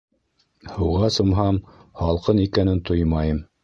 Һыуға 0.77 1.11
сумһам— 1.19 1.61
һалҡын 2.03 2.45
икәнен 2.49 2.87
тоймайым. 2.93 3.45